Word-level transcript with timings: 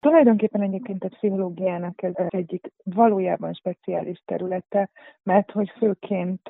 Tulajdonképpen 0.00 0.60
egyébként 0.60 1.04
a 1.04 1.08
pszichológiának 1.08 2.02
ez 2.02 2.12
egyik 2.28 2.72
valójában 2.84 3.52
speciális 3.52 4.22
területe, 4.24 4.90
mert 5.22 5.50
hogy 5.50 5.70
főként 5.70 6.48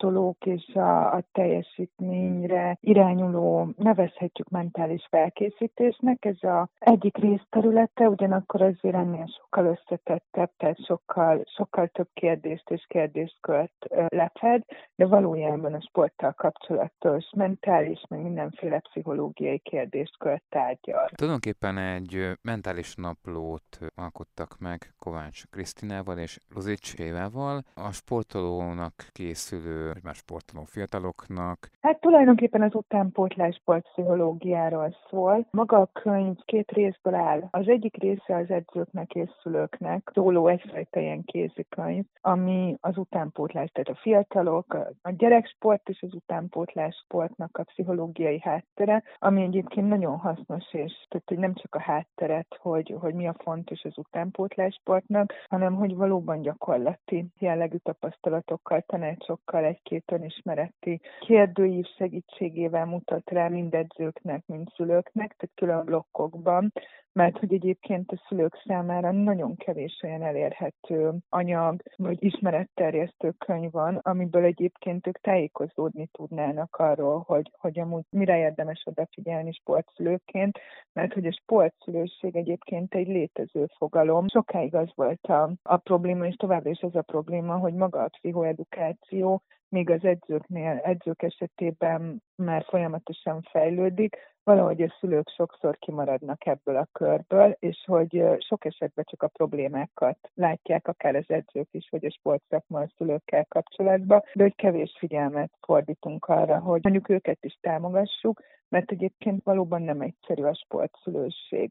sportolók 0.00 0.46
és 0.46 0.74
a, 0.74 1.14
a 1.14 1.22
teljesítményre 1.32 2.78
irányuló, 2.80 3.72
nevezhetjük 3.76 4.48
mentális 4.48 5.06
felkészítésnek. 5.10 6.24
Ez 6.24 6.42
a 6.42 6.68
egyik 6.78 7.16
részterülete, 7.16 8.08
ugyanakkor 8.08 8.62
azért 8.62 8.94
ennél 8.94 9.26
sokkal 9.40 9.64
összetettebb, 9.64 10.50
tehát 10.56 10.84
sokkal, 10.84 11.42
sokkal 11.56 11.86
több 11.86 12.08
kérdést 12.14 12.70
és 12.70 12.84
kérdéskört 12.88 13.86
lefed, 14.08 14.62
de 14.94 15.06
valójában 15.06 15.74
a 15.74 15.80
sporttal 15.80 16.32
kapcsolatos 16.32 17.24
mentális, 17.36 18.02
meg 18.08 18.22
mindenféle 18.22 18.78
pszichológiai 18.78 19.58
kérdéskört 19.58 20.42
tárgyal. 20.48 21.08
Tulajdonképpen 21.14 21.78
egy 21.78 22.30
mentális 22.42 22.94
naplót 22.94 23.78
alkottak 23.94 24.58
meg 24.58 24.94
Kovács 24.98 25.42
Krisztinával 25.50 26.18
és 26.18 26.38
Luzics 26.54 26.94
Évával. 26.94 27.62
A 27.74 27.92
sportolónak 27.92 28.94
készülő, 29.12 29.89
vagy 29.92 30.02
már 30.04 30.14
sportoló 30.14 30.64
fiataloknak. 30.64 31.70
Hát 31.80 32.00
tulajdonképpen 32.00 32.62
az 32.62 32.74
utánpótlás 32.74 33.54
sportpszichológiáról 33.54 34.96
szól. 35.10 35.46
Maga 35.50 35.76
a 35.76 35.90
könyv 35.92 36.36
két 36.44 36.70
részből 36.70 37.14
áll. 37.14 37.48
Az 37.50 37.68
egyik 37.68 37.96
része 37.96 38.36
az 38.36 38.50
edzőknek 38.50 39.14
és 39.14 39.30
szülőknek 39.42 40.10
szóló 40.14 40.46
egyfajta 40.48 41.00
ilyen 41.00 41.24
kézikönyv, 41.24 42.04
ami 42.20 42.76
az 42.80 42.96
utánpótlás, 42.96 43.70
tehát 43.70 43.88
a 43.88 44.00
fiatalok, 44.02 44.74
a 45.02 45.10
gyereksport 45.10 45.88
és 45.88 46.02
az 46.02 46.14
utánpótlás 46.14 46.96
sportnak 47.04 47.58
a 47.58 47.62
pszichológiai 47.62 48.40
háttere, 48.40 49.02
ami 49.18 49.42
egyébként 49.42 49.88
nagyon 49.88 50.18
hasznos, 50.18 50.72
és 50.72 50.92
tehát, 51.08 51.28
hogy 51.28 51.38
nem 51.38 51.54
csak 51.54 51.74
a 51.74 51.80
hátteret, 51.80 52.58
hogy, 52.60 52.94
hogy 53.00 53.14
mi 53.14 53.26
a 53.26 53.34
fontos 53.42 53.84
az 53.84 53.98
utánpótlás 53.98 54.74
sportnak, 54.74 55.32
hanem 55.48 55.74
hogy 55.74 55.96
valóban 55.96 56.42
gyakorlati 56.42 57.26
jellegű 57.38 57.76
tapasztalatokkal, 57.76 58.80
tanácsokkal, 58.86 59.64
egy-két 59.82 60.12
önismereti 60.12 61.00
kérdőív 61.20 61.86
segítségével 61.96 62.86
mutat 62.86 63.30
rá 63.30 63.48
mind 63.48 63.74
edzőknek, 63.74 64.46
mind 64.46 64.68
szülőknek, 64.76 65.36
tehát 65.36 65.50
külön 65.54 65.84
blokkokban, 65.84 66.72
mert 67.12 67.38
hogy 67.38 67.52
egyébként 67.52 68.12
a 68.12 68.22
szülők 68.28 68.62
számára 68.66 69.10
nagyon 69.10 69.56
kevés 69.56 70.00
olyan 70.02 70.22
elérhető 70.22 71.12
anyag, 71.28 71.82
vagy 71.96 72.24
ismeretterjesztő 72.24 73.30
könyv 73.30 73.70
van, 73.70 73.96
amiből 73.96 74.44
egyébként 74.44 75.06
ők 75.06 75.18
tájékozódni 75.18 76.08
tudnának 76.12 76.76
arról, 76.76 77.22
hogy, 77.26 77.50
hogy 77.58 77.78
amúgy 77.78 78.04
mire 78.10 78.38
érdemes 78.38 78.82
odafigyelni 78.84 79.52
sportszülőként, 79.52 80.58
mert 80.92 81.12
hogy 81.12 81.26
a 81.26 81.32
sportszülőség 81.32 82.36
egyébként 82.36 82.94
egy 82.94 83.08
létező 83.08 83.66
fogalom. 83.76 84.28
Sokáig 84.28 84.74
az 84.74 84.88
volt 84.94 85.24
a, 85.26 85.52
a 85.62 85.76
probléma, 85.76 86.26
és 86.26 86.34
továbbra 86.34 86.70
is 86.70 86.80
az 86.80 86.94
a 86.94 87.02
probléma, 87.02 87.56
hogy 87.56 87.74
maga 87.74 88.02
a 88.02 88.08
pszichoedukáció 88.08 89.42
míg 89.70 89.90
az 89.90 90.04
edzőknél, 90.04 90.80
edzők 90.82 91.22
esetében 91.22 92.22
már 92.34 92.64
folyamatosan 92.68 93.42
fejlődik, 93.50 94.16
valahogy 94.42 94.82
a 94.82 94.96
szülők 95.00 95.28
sokszor 95.28 95.78
kimaradnak 95.78 96.46
ebből 96.46 96.76
a 96.76 96.88
körből, 96.92 97.56
és 97.58 97.84
hogy 97.86 98.24
sok 98.38 98.64
esetben 98.64 99.04
csak 99.08 99.22
a 99.22 99.28
problémákat 99.28 100.18
látják, 100.34 100.88
akár 100.88 101.14
az 101.14 101.24
edzők 101.30 101.68
is, 101.70 101.88
vagy 101.90 102.04
a 102.04 102.10
sportszakma 102.10 102.80
a 102.80 102.90
szülőkkel 102.96 103.44
kapcsolatban, 103.44 104.22
de 104.34 104.42
hogy 104.42 104.54
kevés 104.54 104.96
figyelmet 104.98 105.52
fordítunk 105.60 106.24
arra, 106.24 106.58
hogy 106.58 106.80
mondjuk 106.82 107.08
őket 107.08 107.44
is 107.44 107.58
támogassuk, 107.60 108.42
mert 108.68 108.90
egyébként 108.90 109.44
valóban 109.44 109.82
nem 109.82 110.00
egyszerű 110.00 110.42
a 110.42 110.54
sportszülőség. 110.54 111.70